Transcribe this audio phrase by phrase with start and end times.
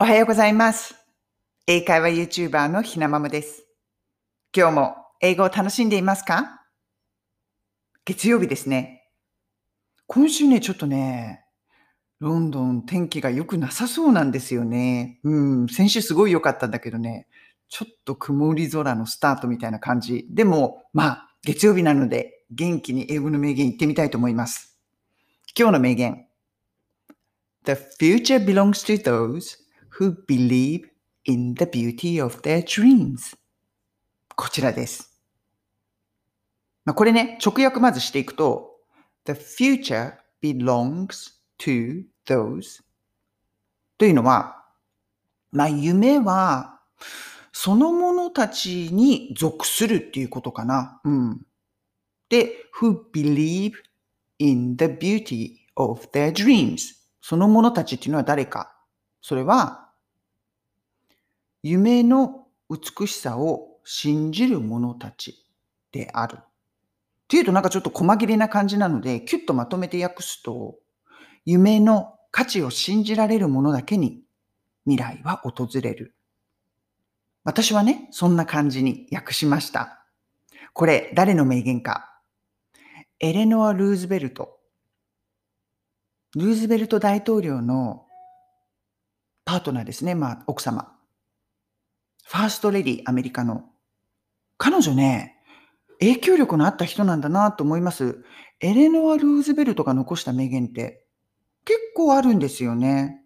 [0.00, 0.96] おはようございます。
[1.68, 3.64] 英会話 YouTuber のひなままです。
[4.54, 6.64] 今日も英語を楽しんでいますか？
[8.04, 9.08] 月曜日ですね。
[10.08, 11.44] 今週ね、ちょっとね、
[12.18, 15.20] ロンドン天気が良くなさそうなんですよね。
[15.22, 15.32] う
[15.64, 17.28] ん、先週すごい良かったんだけどね、
[17.68, 20.26] ちょっと曇り空のスタートみたいな感じ。
[20.28, 24.76] でも、まあ、月曜日なので元気に英語の名言言ってみたいと思います。
[25.56, 26.26] 今日の名言。
[27.64, 29.62] The future belongs to those
[29.98, 30.88] who believe
[31.24, 33.36] in the beauty of their dreams.
[34.36, 35.20] こちらです。
[36.84, 38.80] まあ、これね、直訳まずしていくと、
[39.24, 42.82] The future belongs to those
[43.96, 44.64] というのは、
[45.50, 46.80] まあ、夢は
[47.52, 51.00] その者たちに属するっていうことかな。
[51.04, 51.46] うん。
[52.28, 53.72] で、who believe
[54.38, 56.96] in the beauty of their dreams.
[57.20, 58.76] その者たちっていうのは誰か。
[59.22, 59.83] それは、
[61.66, 65.46] 夢の美しさを信じる者たち
[65.92, 66.36] である。
[66.36, 66.46] っ
[67.26, 70.74] ていうとなんかちょっと細切れな感じなので、キュッとまとめて訳すと、
[71.46, 74.24] 夢の価値を信じられる者だけに
[74.84, 76.14] 未来は訪れる。
[77.44, 80.04] 私はね、そんな感じに訳しました。
[80.74, 82.20] これ、誰の名言か。
[83.20, 84.58] エレノア・ルーズベルト。
[86.36, 88.04] ルーズベルト大統領の
[89.46, 90.14] パートナーですね。
[90.14, 90.93] まあ、奥様。
[92.34, 93.62] ファーストレディ、アメリカの。
[94.58, 95.36] 彼女ね、
[96.00, 98.24] 影響力のあった人なんだなと思います。
[98.58, 101.04] エレノア・ルーズベルトが残した名言って
[101.64, 103.22] 結構あるんですよね。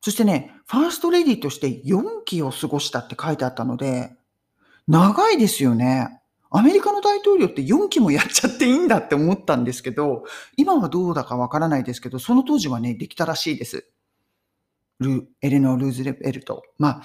[0.00, 4.16] そしてね、ファーストレディとして4期を過ごしたって書いてあったので、
[4.86, 6.22] 長いですよね。
[6.48, 10.24] アメリカの大統領って4期もやっちゃっていいんだって思ったんですけど、
[10.56, 13.86] 今はどうだかわからないですけど、その当時はね、できたらしいです。
[14.98, 16.62] ルエレノア・ルーズベルト。
[16.78, 17.02] まあ、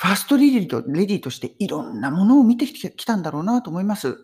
[0.00, 4.16] ファーストレディとレディとしていろんなものを見てきたんだろうなと思います。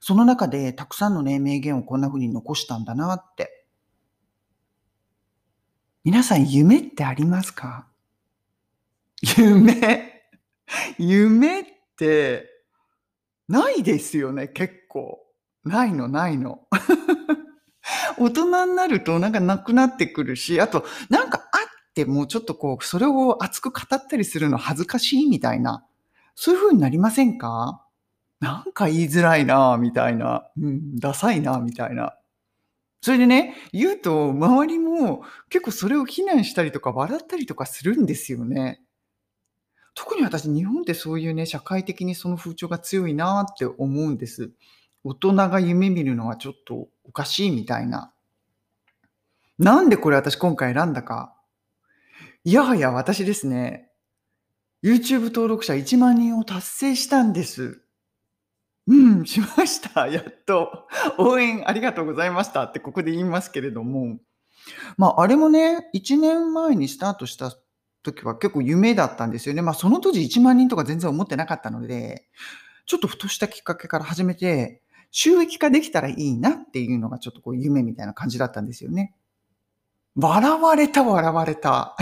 [0.00, 3.64] その中でたくさんのね、名言をこんな風に残したんだなって。
[6.02, 7.86] 皆さん夢ってありますか？
[9.38, 10.24] 夢？
[10.98, 11.64] 夢っ
[11.96, 12.48] て
[13.46, 15.20] ないですよね、結構。
[15.62, 16.66] ないの、ないの。
[18.18, 21.49] 大人になるとなんかなくなってくるし、あとなんか
[21.90, 25.84] ってもうちょっとこう、それを熱く語ったりするの恥ずかしいみたいな。
[26.34, 27.84] そういう風になりませんか？
[28.40, 30.48] なんか言いづらいなみたいな。
[30.58, 32.16] うん、ダサいなみたいな。
[33.02, 38.80] それでね、言うと周りも結構それを非難したりとか笑ったりとかするんですよね。
[39.94, 44.52] 特に私、日本ってそういうね、社会的にその風潮が強いなって思うんです。
[45.02, 48.12] 大人が夢見るのはちょっとおかしいみたいな。
[49.58, 51.34] なんでこれ私今回選んだか。
[52.42, 53.90] いやはや私ですね、
[54.82, 57.82] YouTube 登録者1万人を達成したんです。
[58.86, 60.08] うん、しました。
[60.10, 60.88] やっと。
[61.18, 64.20] 応援ありがとうございましたってここで言いますけれども。
[64.96, 67.54] まあ、あれもね、1年前にスタートした
[68.02, 69.60] 時は結構夢だったんですよね。
[69.60, 72.26] まあ、その当時1万人とか全然思ってなかったので、
[72.86, 79.14] ちょっとふとしたきっかけから始めて、収益化できたらいいなっていうのがちょっとこう夢みたいな感じだったんですよね。
[80.16, 81.96] 笑われた、笑われた。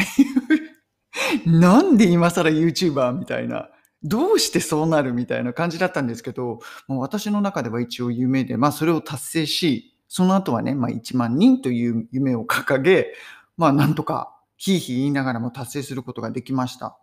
[1.47, 3.69] なんで今更 YouTuber みたいな。
[4.05, 13.13] どうしてそうなるみたいな感じだったんですけど、もう私の中では一応夢で、まあそれを達成し、その後はね、まあ1万人という夢を掲げ、
[13.57, 16.97] まあなんとか、ひいひい言いながらも達成することができました。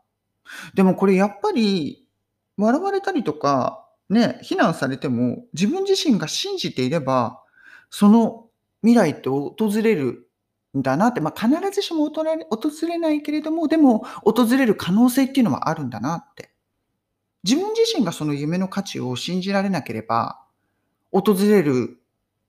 [0.74, 2.08] でもこれやっぱり、
[2.58, 7.42] 笑われたりとか、ね、非難されても、自分自身が信じていれば、
[7.90, 8.48] その
[8.82, 10.30] 未来って訪れる
[10.82, 12.24] だなって、まあ必ずしも訪
[12.88, 16.52] れないけれども、でも訪れる可能性っていうのはあるんだなって。
[17.44, 20.42] 自分自身がその夢の価値を信じられなければ、
[21.12, 22.00] 訪れる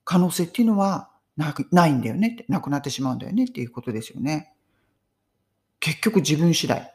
[0.05, 4.55] 可能性っていうのはなくないんだよねって、なくなってしまうんだよねっていうことですよね。
[5.81, 6.93] 結局自分次第。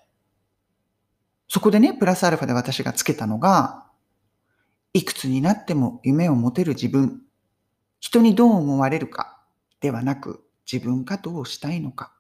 [1.48, 3.86] そこでね、プラスアルファで私がつけたのが、
[4.94, 7.22] いくつになっても夢を持てる自分。
[8.00, 9.40] 人にどう思われるか
[9.80, 12.14] ではなく、自分がどうしたいのか。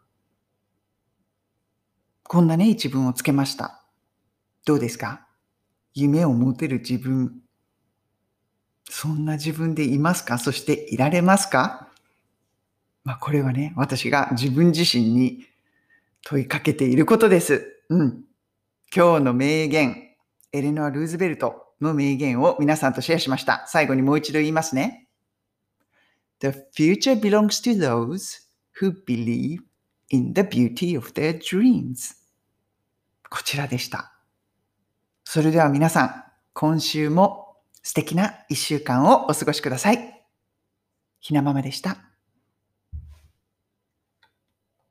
[2.24, 3.83] こんなね、一文をつけました。
[4.65, 5.27] どうですか？
[5.94, 7.42] 夢を持てる自分。
[8.89, 10.38] そんな自分でいますか？
[10.38, 11.88] そしていられますか？
[13.03, 15.45] まあこれはね、私が自分自身に
[16.24, 17.83] 問いかけていることです。
[17.89, 18.24] うん。
[18.95, 20.09] 今日の名言、
[20.51, 23.65] エレノア・ルーズベルトの名言を皆さんとシェアしました。
[23.68, 25.00] 最後にもう一度言いますね。
[26.42, 28.40] The future belongs to those
[28.80, 29.62] who believe
[30.10, 32.16] in the beauty of their dreams.
[33.30, 34.12] こちらでした。
[35.24, 36.24] それでは皆さん、
[36.54, 40.24] 今週も素敵な一週間をお過ごしください。
[41.20, 42.11] ひなままでした。